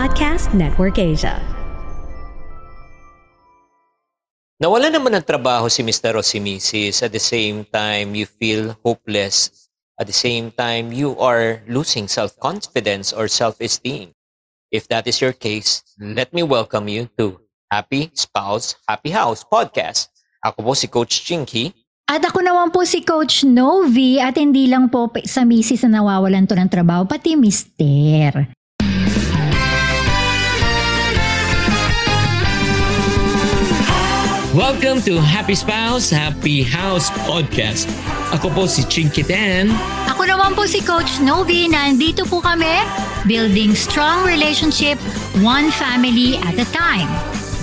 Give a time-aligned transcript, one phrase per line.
[0.00, 1.36] Podcast Network Asia.
[4.56, 6.16] Nawala naman ng trabaho si Mr.
[6.16, 7.04] o si Mrs.
[7.04, 9.68] At the same time, you feel hopeless.
[10.00, 14.16] At the same time, you are losing self-confidence or self-esteem.
[14.72, 17.36] If that is your case, let me welcome you to
[17.68, 20.08] Happy Spouse, Happy House podcast.
[20.40, 21.76] Ako po si Coach Chinky.
[22.08, 26.48] At ako naman po si Coach Novi at hindi lang po sa misis na nawawalan
[26.48, 28.48] to ng trabaho, pati mister.
[34.80, 37.84] Welcome to Happy Spouse, Happy House podcast.
[38.32, 39.68] Ako po si Chinky Dan.
[40.08, 41.68] Ako naman po si Coach Novi.
[41.68, 42.80] Nandito po kami,
[43.28, 44.96] building strong relationship,
[45.44, 47.12] one family at a time.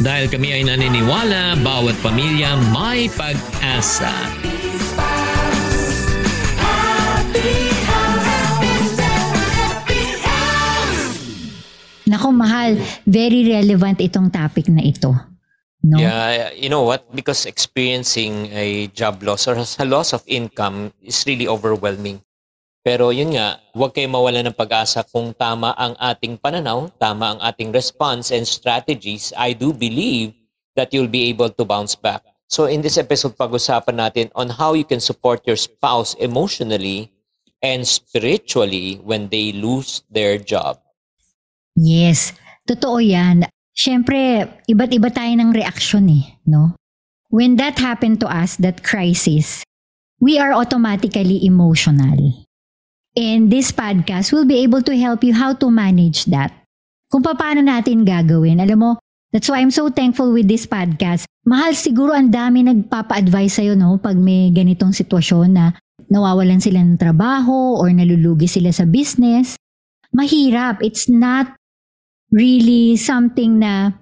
[0.05, 4.13] Dahil kami ay naniniwala, bawat pamilya may pag-asa.
[12.05, 12.77] Nako mahal,
[13.10, 15.37] very relevant itong topic na ito.
[15.88, 16.04] No?
[16.04, 17.07] Yeah, you know what?
[17.16, 22.20] Because experiencing a job loss or a loss of income is really overwhelming.
[22.84, 27.40] Pero yun nga, huwag kayo mawala ng pag-asa kung tama ang ating pananaw, tama ang
[27.40, 29.32] ating response and strategies.
[29.40, 30.35] I do believe
[30.76, 32.24] that you'll be able to bounce back.
[32.48, 37.12] So in this episode, pag-usapan natin on how you can support your spouse emotionally
[37.63, 40.79] and spiritually when they lose their job.
[41.76, 42.35] Yes,
[42.68, 43.48] totoo yan.
[43.77, 46.73] Siyempre, iba't iba tayo ng reaction eh, no?
[47.29, 49.61] When that happened to us, that crisis,
[50.17, 52.41] we are automatically emotional.
[53.13, 56.53] And this podcast will be able to help you how to manage that.
[57.13, 58.57] Kung paano natin gagawin.
[58.57, 58.91] Alam mo,
[59.29, 61.29] that's why I'm so thankful with this podcast.
[61.45, 64.01] Mahal, siguro ang dami nagpapa-advise sa'yo, no?
[64.01, 65.78] Pag may ganitong sitwasyon na
[66.09, 69.53] nawawalan sila ng trabaho or nalulugi sila sa business.
[70.13, 70.81] Mahirap.
[70.81, 71.53] It's not
[72.31, 73.95] really something na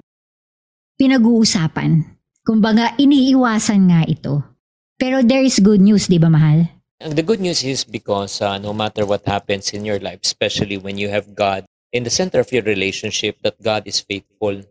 [0.98, 2.18] pinag-uusapan.
[2.46, 4.42] Kumbaga, iniiwasan nga ito.
[4.96, 6.70] Pero there is good news, di ba mahal?
[7.02, 10.96] The good news is because uh, no matter what happens in your life, especially when
[10.96, 14.64] you have God in the center of your relationship, that God is faithful.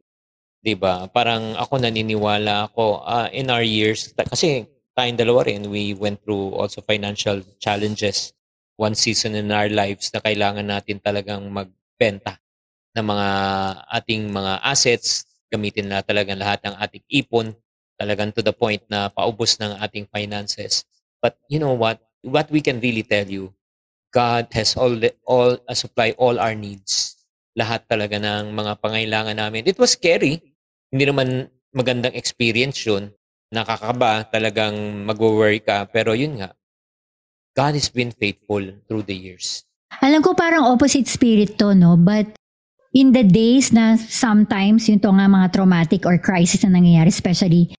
[0.65, 1.05] 'Di ba?
[1.13, 4.65] Parang ako naniniwala ako uh, in our years kasi
[4.97, 8.33] tayong dalawa rin, we went through also financial challenges.
[8.81, 12.41] One season in our lives na kailangan natin talagang magbenta
[12.95, 13.29] ng mga
[13.91, 17.55] ating mga assets, gamitin na talagang lahat ng ating ipon,
[17.99, 20.87] talagang to the point na paubos ng ating finances.
[21.19, 22.03] But you know what?
[22.25, 23.53] What we can really tell you,
[24.15, 24.95] God has all,
[25.27, 27.19] all uh, supply all our needs.
[27.59, 29.67] Lahat talaga ng mga pangailangan namin.
[29.67, 30.39] It was scary.
[30.91, 33.11] Hindi naman magandang experience yun.
[33.51, 35.87] Nakakaba, talagang mag-worry ka.
[35.91, 36.55] Pero yun nga,
[37.55, 39.63] God has been faithful through the years.
[40.03, 41.95] Alam ko parang opposite spirit to, no?
[41.95, 42.35] But
[42.95, 47.75] in the days na sometimes yung to mga traumatic or crisis na nangyayari, especially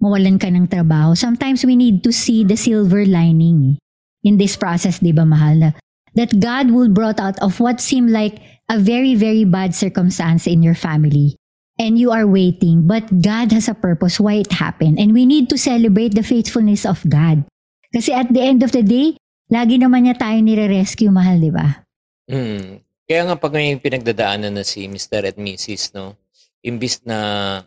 [0.00, 3.76] mawalan ka ng trabaho, sometimes we need to see the silver lining
[4.24, 5.60] in this process, di ba mahal?
[5.60, 5.70] Na,
[6.16, 8.40] that God will brought out of what seemed like
[8.72, 11.36] a very, very bad circumstance in your family.
[11.74, 14.96] And you are waiting, but God has a purpose why it happened.
[14.96, 17.44] And we need to celebrate the faithfulness of God.
[17.90, 19.18] Kasi at the end of the day,
[19.50, 21.82] lagi naman niya tayo nire-rescue, mahal, di ba?
[22.30, 22.83] Mm.
[23.04, 25.28] Kaya nga pag may pinagdadaanan na si Mr.
[25.28, 26.16] at Mrs., no,
[26.64, 27.60] imbis na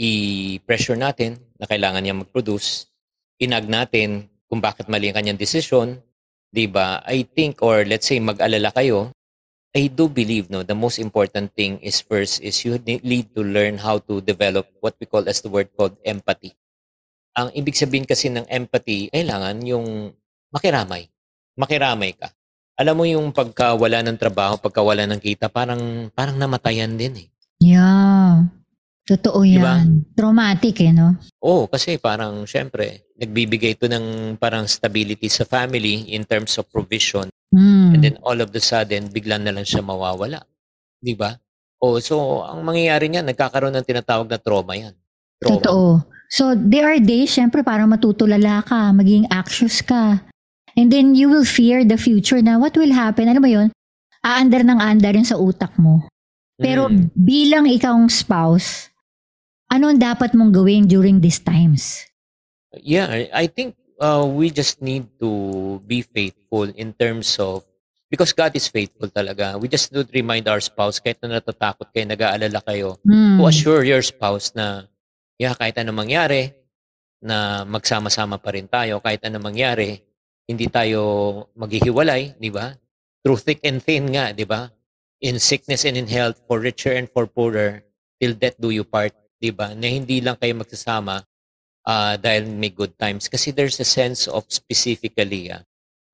[0.00, 2.88] i-pressure natin na kailangan niya mag-produce,
[3.36, 6.00] inag natin kung bakit mali ang kanyang desisyon,
[6.48, 7.04] 'di ba?
[7.04, 9.12] I think or let's say mag-alala kayo,
[9.76, 13.76] I do believe no, the most important thing is first is you need to learn
[13.76, 16.56] how to develop what we call as the word called empathy.
[17.36, 20.16] Ang ibig sabihin kasi ng empathy, kailangan yung
[20.48, 21.04] makiramay.
[21.60, 22.32] Makiramay ka
[22.80, 27.28] alam mo yung pagkawala ng trabaho, pagkawala ng kita, parang parang namatayan din eh.
[27.60, 28.48] Yeah.
[29.04, 29.60] Totoo yan.
[29.60, 29.76] Diba?
[30.16, 31.20] Traumatic eh, no?
[31.44, 37.28] Oo, kasi parang syempre, nagbibigay ito ng parang stability sa family in terms of provision.
[37.52, 37.88] Mm.
[37.92, 40.40] And then all of the sudden, bigla na lang siya mawawala.
[41.02, 41.36] Di ba?
[41.82, 44.94] Oh, so ang mangyayari niyan, nagkakaroon ng tinatawag na trauma yan.
[45.42, 45.58] Trauma.
[45.58, 45.86] Totoo.
[46.30, 50.22] So there are days, syempre, parang matutulala ka, maging anxious ka.
[50.80, 53.28] And then you will fear the future na what will happen.
[53.28, 53.68] Alam mo yun?
[54.24, 56.08] Aandar ng aandar yun sa utak mo.
[56.56, 57.12] Pero mm.
[57.12, 58.88] bilang ikaw spouse,
[59.68, 62.08] ano ang dapat mong gawin during these times?
[62.80, 67.68] Yeah, I think uh, we just need to be faithful in terms of
[68.08, 69.60] because God is faithful talaga.
[69.60, 73.36] We just need to remind our spouse kahit na natatakot kayo, nag-aalala kayo, mm.
[73.36, 74.88] to assure your spouse na
[75.36, 76.56] yeah, kahit anong mangyari,
[77.20, 80.00] na magsama-sama pa rin tayo, kahit anong mangyari,
[80.50, 81.00] hindi tayo
[81.54, 82.74] maghihiwalay, di ba?
[83.22, 84.66] Through thick and thin nga, di ba?
[85.20, 87.84] in sickness and in health, for richer and for poorer,
[88.18, 89.76] till death do you part, di ba?
[89.76, 91.20] Na hindi lang kayo magsasama
[91.84, 93.28] uh, dahil may good times.
[93.28, 95.60] Kasi there's a sense of specifically, ah,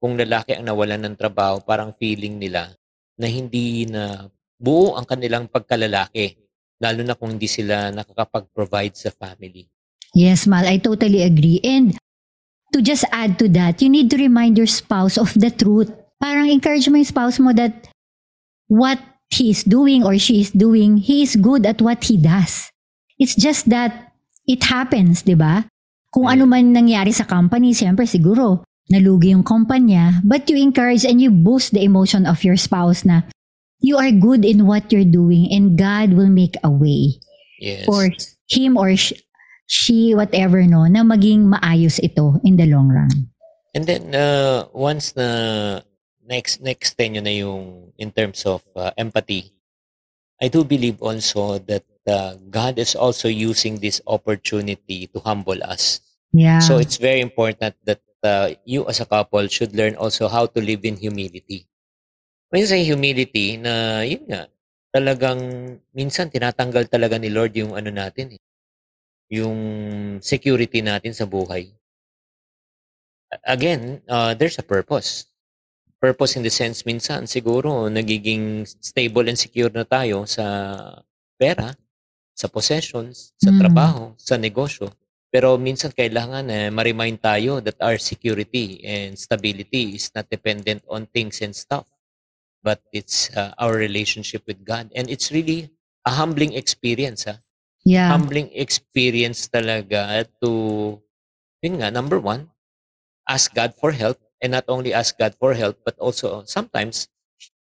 [0.02, 2.74] kung lalaki ang nawalan ng trabaho, parang feeling nila
[3.16, 4.26] na hindi na
[4.58, 6.36] buo ang kanilang pagkalalaki,
[6.82, 9.64] lalo na kung hindi sila nakakapag-provide sa family.
[10.12, 11.62] Yes, Mal, I totally agree.
[11.62, 11.96] And
[12.72, 15.92] to just add to that, you need to remind your spouse of the truth.
[16.20, 17.88] Parang encourage mo yung spouse mo that
[18.68, 18.98] what
[19.30, 22.70] he is doing or she is doing, he is good at what he does.
[23.18, 24.12] It's just that
[24.46, 25.66] it happens, di ba?
[26.12, 31.20] Kung ano man nangyari sa company, siyempre siguro nalugi yung kumpanya, but you encourage and
[31.20, 33.22] you boost the emotion of your spouse na
[33.82, 37.18] you are good in what you're doing and God will make a way
[37.60, 37.84] Yes.
[37.84, 38.08] for
[38.48, 39.16] him or sh-
[39.66, 43.10] she, whatever, no, na maging maayos ito in the long run.
[43.74, 45.82] And then, uh, once na
[46.26, 49.52] next next nyo na yung in terms of uh, empathy,
[50.40, 56.00] I do believe also that uh, God is also using this opportunity to humble us.
[56.32, 56.60] Yeah.
[56.60, 60.60] So it's very important that uh, you as a couple should learn also how to
[60.60, 61.66] live in humility.
[62.50, 64.46] When you say humility, na yun nga,
[64.94, 65.40] talagang
[65.92, 68.40] minsan tinatanggal talaga ni Lord yung ano natin eh,
[69.28, 69.58] yung
[70.22, 71.74] security natin sa buhay.
[73.42, 75.26] Again, uh, there's a purpose.
[75.98, 80.44] Purpose in the sense minsan siguro nagiging stable and secure na tayo sa
[81.40, 81.74] pera,
[82.36, 83.58] sa possessions, sa Mm.
[83.64, 84.92] trabaho, sa negosyo.
[85.32, 91.08] Pero minsan kailangan eh, ma-remind tayo that our security and stability is not dependent on
[91.10, 91.88] things and stuff.
[92.62, 94.90] But it's uh, our relationship with God.
[94.94, 95.70] And it's really
[96.06, 97.26] a humbling experience.
[97.26, 97.38] Ha?
[97.86, 98.10] Yeah.
[98.10, 100.98] Humbling experience talaga to,
[101.62, 102.50] yun nga, number one,
[103.30, 104.18] ask God for help.
[104.42, 107.08] And not only ask God for help, but also sometimes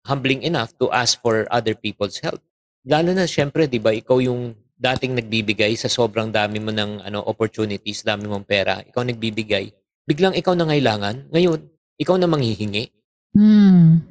[0.06, 2.38] humbling enough to ask for other people's help.
[2.86, 7.22] Lalo na syempre, 'di ba, ikaw yung dating nagbibigay sa sobrang dami mo ng ano
[7.26, 9.70] opportunities, dami mong pera, ikaw nagbibigay.
[10.06, 11.66] Biglang ikaw na ngailangan, ngayon
[11.98, 12.90] ikaw na manghihingi,
[13.34, 14.06] Hmm.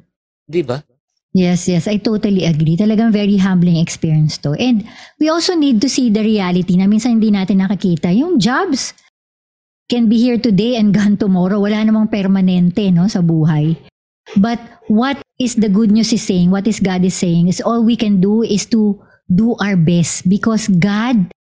[0.48, 0.84] 'di ba?
[1.32, 2.76] Yes, yes, I totally agree.
[2.76, 4.52] Talagang very humbling experience to.
[4.52, 4.84] And
[5.16, 8.12] we also need to see the reality na minsan hindi natin nakakita.
[8.12, 8.92] Yung jobs
[9.88, 11.56] can be here today and gone tomorrow.
[11.56, 13.80] Wala namang permanente no, sa buhay.
[14.36, 14.60] But
[14.92, 17.96] what is the good news is saying, what is God is saying, is all we
[17.96, 21.32] can do is to do our best because God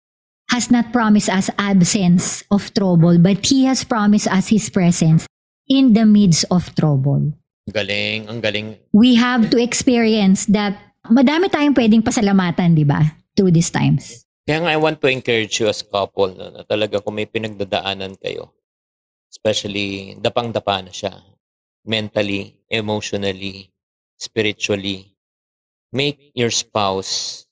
[0.55, 5.27] has not promised us absence of trouble, but He has promised us His presence
[5.67, 7.35] in the midst of trouble
[7.69, 8.81] galing, ang galing.
[8.97, 10.73] we have to experience that
[11.09, 13.05] madami tayong pwedeng pasalamatan, di ba?
[13.37, 14.25] Through these times.
[14.49, 18.19] Kaya nga I want to encourage you as couple no, na talaga kung may pinagdadaanan
[18.19, 18.51] kayo,
[19.31, 21.15] especially dapang-dapa na siya,
[21.87, 23.71] mentally, emotionally,
[24.19, 25.15] spiritually,
[25.93, 27.45] make your spouse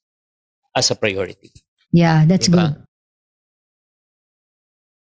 [0.75, 1.53] as a priority.
[1.95, 2.75] Yeah, that's Diba?
[2.75, 2.88] good.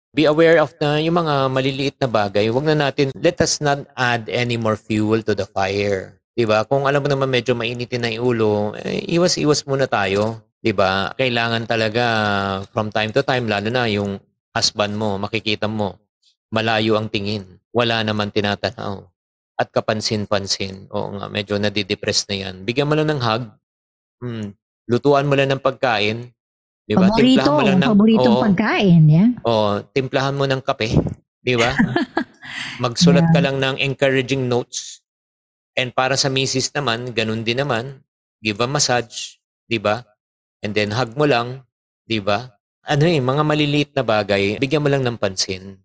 [0.09, 3.85] Be aware of na yung mga maliliit na bagay, wag na natin, let us not
[3.93, 6.17] add any more fuel to the fire.
[6.33, 6.65] 'Di ba?
[6.65, 10.41] Kung alam mo naman medyo mainitin na yung ulo, eh, iwas-iwas muna tayo.
[10.65, 11.13] 'di ba?
[11.13, 12.03] Kailangan talaga
[12.73, 14.17] from time to time, lalo na yung
[14.49, 16.01] husband mo, makikita mo,
[16.49, 17.45] malayo ang tingin.
[17.69, 19.05] Wala naman tinatanaw.
[19.59, 20.89] At kapansin-pansin.
[20.89, 22.65] Oo nga, medyo nadidepress na yan.
[22.65, 23.43] Bigyan mo lang ng hug.
[24.23, 24.55] Hmm.
[24.89, 26.33] Lutuan mo lang ng pagkain.
[26.89, 27.05] Di ba?
[27.05, 28.43] Paborito, Timplahan mo lang ng, paboritong Oo.
[28.49, 29.29] pagkain, yeah?
[29.45, 29.51] O,
[29.93, 30.89] timplahan mo ng kape,
[31.45, 31.69] di ba?
[32.83, 35.05] Magsulat ka lang ng encouraging notes.
[35.77, 38.01] And para sa misis naman, ganun din naman,
[38.41, 39.37] give a massage,
[39.69, 40.01] di ba?
[40.65, 41.61] And then hug mo lang,
[42.09, 42.57] di ba?
[42.89, 45.77] Ano eh, mga maliliit na bagay, bigyan mo lang ng pansin.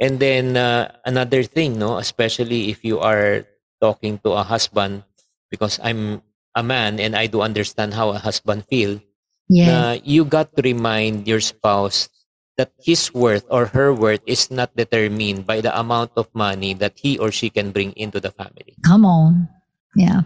[0.00, 3.44] And then uh, another thing, no, especially if you are
[3.76, 5.04] talking to a husband,
[5.52, 6.24] because I'm
[6.56, 9.04] a man and I do understand how a husband feel,
[9.44, 9.68] Yeah.
[9.68, 12.08] na you got to remind your spouse
[12.56, 16.96] that his worth or her worth is not determined by the amount of money that
[16.96, 18.78] he or she can bring into the family.
[18.86, 19.50] Come on.
[19.98, 20.24] Yeah.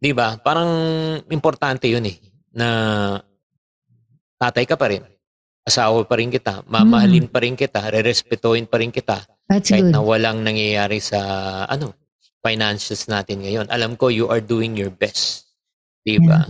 [0.00, 0.38] 'Di ba?
[0.40, 0.70] Parang
[1.28, 2.16] importante 'yun eh
[2.56, 2.68] na
[4.40, 5.04] tatay ka pa rin.
[5.66, 9.18] Asawa pa rin kita, mamahalin pa rin kita, rerespetuhin pa rin kita
[9.50, 9.94] That's kahit good.
[9.98, 11.18] na walang nangyayari sa
[11.66, 11.90] ano
[12.38, 13.66] finances natin ngayon.
[13.66, 15.50] Alam ko you are doing your best.
[16.06, 16.46] 'Di ba?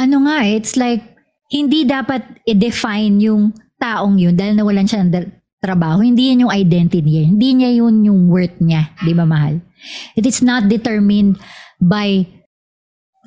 [0.00, 1.04] Ano nga eh, it's like,
[1.52, 5.12] hindi dapat i-define yung taong yun dahil nawalan siya ng
[5.60, 6.00] trabaho.
[6.00, 7.24] Hindi yan yung identity niya.
[7.28, 8.96] Hindi niya yun yung worth niya.
[9.04, 9.60] Di ba, mahal?
[10.16, 11.36] It is not determined
[11.76, 12.24] by,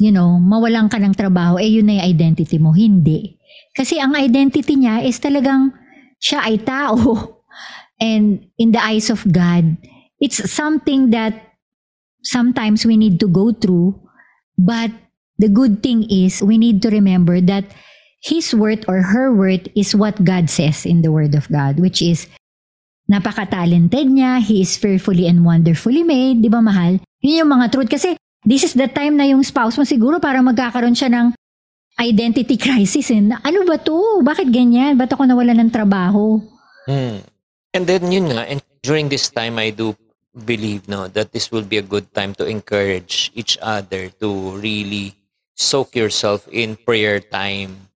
[0.01, 2.73] you know, mawalan ka ng trabaho, eh yun na yung identity mo.
[2.73, 3.37] Hindi.
[3.77, 5.69] Kasi ang identity niya is talagang
[6.17, 6.97] siya ay tao.
[8.01, 9.77] And in the eyes of God,
[10.17, 11.53] it's something that
[12.25, 14.03] sometimes we need to go through
[14.57, 14.91] But
[15.43, 17.67] the good thing is we need to remember that
[18.23, 21.99] his worth or her worth is what God says in the Word of God, which
[21.99, 22.31] is
[23.11, 27.03] napaka-talented niya, he is fearfully and wonderfully made, di ba mahal?
[27.19, 27.91] Yun yung mga truth.
[27.91, 28.15] Kasi
[28.47, 31.35] this is the time na yung spouse mo siguro para magkakaroon siya ng
[31.99, 33.11] identity crisis.
[33.11, 33.19] Eh.
[33.19, 34.23] Ano ba to?
[34.23, 34.95] Bakit ganyan?
[34.95, 36.39] Ba't ako nawala ng trabaho?
[36.87, 37.19] Hmm.
[37.75, 39.91] And then yun nga, and during this time I do
[40.33, 45.13] believe no that this will be a good time to encourage each other to really
[45.53, 47.93] soak yourself in prayer time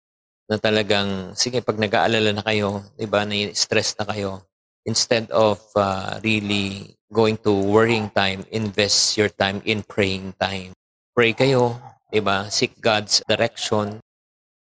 [0.46, 4.46] na talagang sige pag nag-aalala na kayo, 'di ba, na stress na kayo,
[4.86, 10.76] instead of uh, really going to worrying time, invest your time in praying time.
[11.18, 11.82] Pray kayo,
[12.14, 12.46] 'di ba?
[12.52, 13.98] Seek God's direction.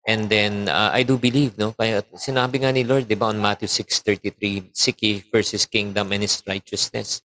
[0.08, 1.76] And then uh, I do believe, no?
[1.76, 6.12] Kaya sinabi nga ni Lord, 'di ba, on Matthew 6:33, seek ye first his kingdom
[6.12, 7.24] and his righteousness,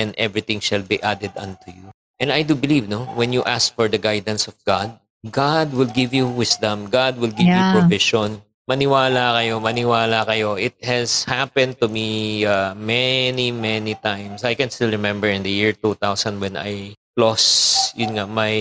[0.00, 1.92] and everything shall be added unto you.
[2.20, 4.92] And I do believe, no, when you ask for the guidance of God,
[5.30, 6.92] God will give you wisdom.
[6.92, 7.56] God will give Yeah.
[7.56, 8.44] you provision.
[8.68, 10.54] Maniwala kayo, maniwala kayo.
[10.60, 14.44] It has happened to me uh, many, many times.
[14.44, 18.52] I can still remember in the year 2000 when I lost, yun nga, my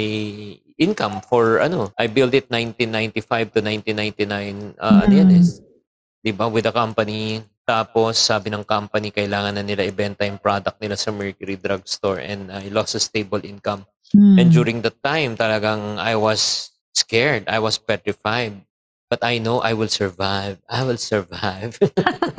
[0.80, 4.80] income for ano, I built it 1995 to 1999.
[4.80, 5.40] Uh, ano yan Mm.
[5.40, 5.60] is,
[6.24, 7.44] di ba, with a company.
[7.70, 12.50] Tapos, sabi ng company, kailangan na nila ibenta yung product nila sa Mercury Drugstore and
[12.50, 13.86] I lost a stable income.
[14.10, 14.42] Hmm.
[14.42, 17.46] And during that time, talagang I was scared.
[17.46, 18.66] I was petrified.
[19.06, 20.58] But I know I will survive.
[20.66, 21.78] I will survive.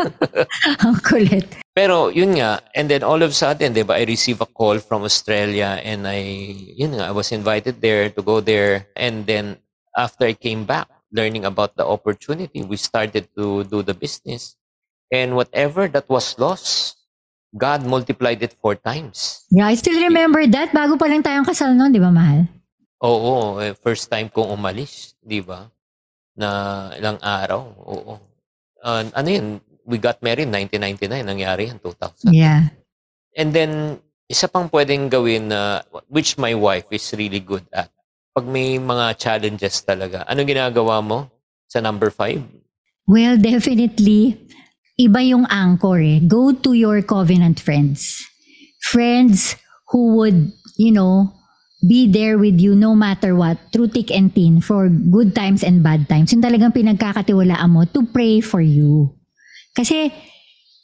[0.86, 1.46] Ang kulit.
[1.74, 4.82] Pero yun nga, and then all of a sudden, di ba, I received a call
[4.82, 6.26] from Australia and I,
[6.74, 8.90] yun nga, I was invited there to go there.
[8.98, 9.62] And then
[9.94, 14.58] after I came back, learning about the opportunity, we started to do the business.
[15.10, 16.96] And whatever that was lost,
[17.50, 19.42] God multiplied it four times.
[19.50, 20.70] Yeah, I still remember that.
[20.70, 22.46] Bago pa lang tayong kasal noon, di ba mahal?
[23.02, 25.66] Oo, eh, first time kong umalis, di ba?
[26.38, 28.14] Na ilang araw, oo.
[28.78, 29.46] Uh, ano yun,
[29.82, 32.30] we got married 1999, nangyari yan 2000.
[32.30, 32.70] Yeah.
[33.34, 33.98] And then,
[34.30, 37.90] isa pang pwedeng gawin na, which my wife is really good at.
[38.30, 41.26] Pag may mga challenges talaga, ano ginagawa mo
[41.66, 42.38] sa number five?
[43.10, 44.38] Well, definitely,
[44.98, 46.18] iba yung anchor eh.
[46.24, 48.24] Go to your covenant friends.
[48.80, 49.54] Friends
[49.92, 51.34] who would, you know,
[51.80, 55.80] be there with you no matter what, through thick and thin, for good times and
[55.80, 56.32] bad times.
[56.32, 59.16] Yung talagang pinagkakatiwalaan mo to pray for you.
[59.72, 60.12] Kasi,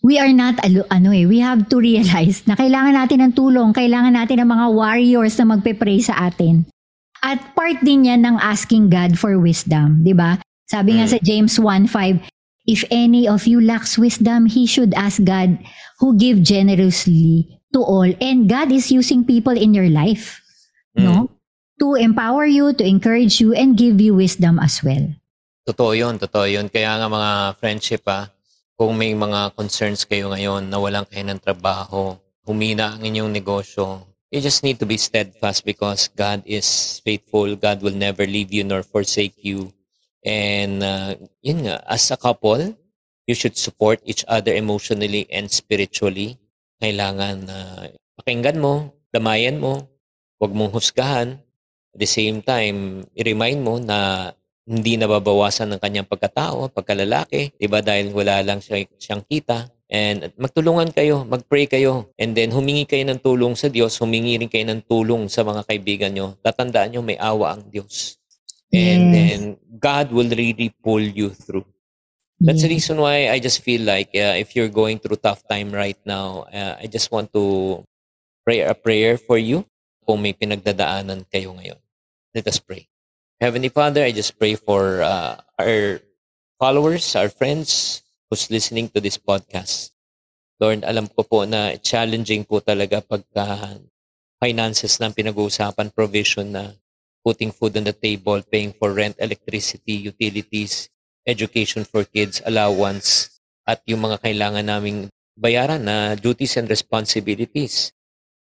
[0.00, 0.56] we are not,
[0.88, 4.66] ano eh, we have to realize na kailangan natin ng tulong, kailangan natin ng mga
[4.72, 6.64] warriors na magpe-pray sa atin.
[7.20, 10.38] At part din yan ng asking God for wisdom, di ba?
[10.64, 11.12] Sabi nga Mm.
[11.12, 12.22] sa James 1.5,
[12.66, 15.62] If any of you lacks wisdom, he should ask God
[16.02, 18.10] who give generously to all.
[18.20, 20.42] And God is using people in your life,
[20.98, 21.30] no?
[21.78, 25.14] To empower you, to encourage you, and give you wisdom as well.
[25.68, 26.66] Totoo yun, totoo yun.
[26.72, 27.30] Kaya nga mga
[27.60, 28.30] friendship ah,
[28.74, 32.16] kung may mga concerns kayo ngayon na walang kayo ng trabaho,
[32.48, 36.64] humina ang inyong negosyo, you just need to be steadfast because God is
[37.02, 37.54] faithful.
[37.54, 39.75] God will never leave you nor forsake you.
[40.26, 42.74] And uh, yun nga, as a couple,
[43.30, 46.34] you should support each other emotionally and spiritually.
[46.82, 47.58] Kailangan na
[48.18, 49.86] pakinggan mo, damayan mo,
[50.42, 51.38] huwag mong husgahan.
[51.94, 54.30] At the same time, i-remind mo na
[54.66, 57.80] hindi nababawasan ng kanyang pagkatao, pagkalalaki, 'di ba?
[57.80, 59.70] Dahil wala lang siya, siyang kita.
[59.86, 64.50] And magtulungan kayo, magpray kayo, and then humingi kayo ng tulong sa Diyos, humingi rin
[64.50, 66.34] kayo ng tulong sa mga kaibigan nyo.
[66.42, 68.18] Tatandaan nyo, may awa ang Diyos.
[68.70, 68.98] Yes.
[68.98, 69.40] And then
[69.78, 71.66] God will really pull you through.
[72.40, 72.76] That's the Yes.
[72.82, 76.44] reason why I just feel like uh, if you're going through tough time right now,
[76.52, 77.84] uh, I just want to
[78.44, 79.64] pray a prayer for you
[80.04, 81.80] kung may pinagdadaanan kayo ngayon.
[82.34, 82.86] Let us pray.
[83.40, 86.00] Heavenly Father, I just pray for uh, our
[86.60, 89.92] followers, our friends who's listening to this podcast.
[90.60, 93.76] Lord, alam ko po na challenging po talaga pagka
[94.40, 96.72] finances ng pinag-uusapan, provision na
[97.26, 100.86] putting food on the table, paying for rent, electricity, utilities,
[101.26, 103.34] education for kids, allowance,
[103.66, 107.90] at yung mga kailangan naming bayaran na duties and responsibilities.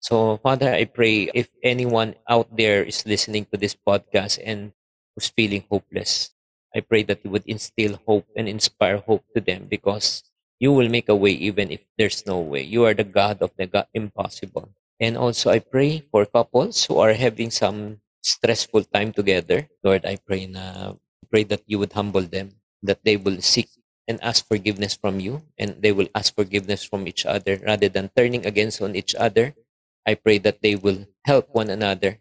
[0.03, 4.75] So, Father, I pray if anyone out there is listening to this podcast and
[5.15, 6.36] who's feeling hopeless,
[6.75, 10.27] I pray that you would instill hope and inspire hope to them because
[10.59, 12.62] you will make a way even if there's no way.
[12.62, 14.69] You are the God of the God impossible.
[15.00, 19.72] And also, I pray for couples who are having some stressful time together.
[19.84, 20.93] Lord, I pray na
[21.31, 23.72] pray that you would humble them, that they will seek
[24.07, 28.12] and ask forgiveness from you, and they will ask forgiveness from each other rather than
[28.15, 29.55] turning against on each other.
[30.07, 32.19] I pray that they will help one another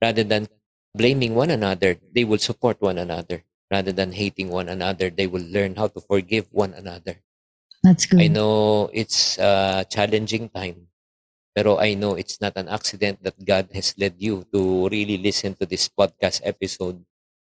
[0.00, 0.48] rather than
[0.96, 3.44] blaming one another, they will support one another.
[3.70, 7.18] Rather than hating one another, they will learn how to forgive one another.
[7.82, 8.20] That's good.
[8.22, 10.88] I know it's a challenging time,
[11.56, 15.56] pero I know it's not an accident that God has led you to really listen
[15.56, 17.00] to this podcast episode.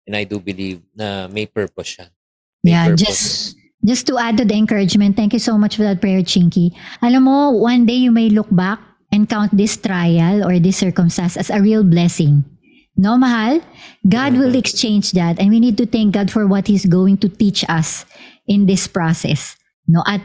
[0.06, 2.06] And I do believe na may purpose siya.
[2.62, 3.02] May Yeah, purpose.
[3.02, 6.74] just- Just to add to the encouragement, thank you so much for that prayer, Chinky.
[7.06, 8.82] Alam mo, one day you may look back
[9.14, 12.42] and count this trial or this circumstance as a real blessing.
[12.98, 13.62] No, mahal?
[14.02, 17.28] God will exchange that and we need to thank God for what He's going to
[17.30, 18.02] teach us
[18.50, 19.54] in this process.
[19.86, 20.24] No, at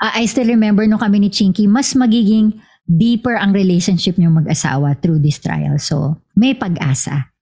[0.00, 4.96] uh, I still remember no kami ni Chinky, mas magiging deeper ang relationship niyong mag-asawa
[5.00, 5.80] through this trial.
[5.80, 7.32] So, may pag-asa.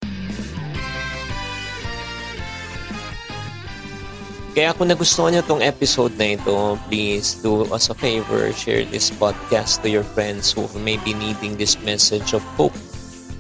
[4.53, 9.09] Kaya kung nagustuhan niyo tong episode na ito, please do us a favor, share this
[9.09, 12.77] podcast to your friends who may be needing this message of hope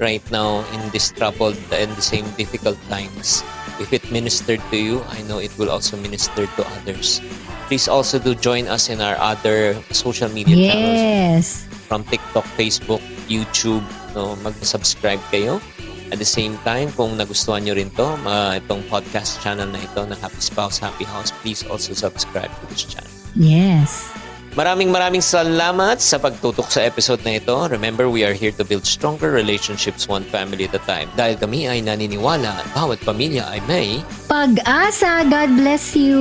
[0.00, 3.44] right now in this troubled and the same difficult times.
[3.76, 7.20] If it ministered to you, I know it will also minister to others.
[7.68, 11.71] Please also do join us in our other social media channels Yes.
[11.92, 13.84] From TikTok, Facebook, YouTube.
[14.16, 15.60] No, mag-subscribe kayo.
[16.08, 20.00] At the same time, kung nagustuhan nyo rin to, ma- itong podcast channel na ito
[20.00, 23.12] ng Happy Spouse, Happy House, please also subscribe to this channel.
[23.36, 24.08] Yes.
[24.56, 27.56] Maraming maraming salamat sa pagtutok sa episode na ito.
[27.68, 31.08] Remember, we are here to build stronger relationships one family at a time.
[31.16, 33.88] Dahil kami ay naniniwala at bawat pamilya ay may
[34.28, 35.24] Pag-asa.
[35.28, 36.20] God bless you.